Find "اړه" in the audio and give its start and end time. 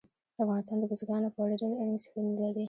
1.43-1.55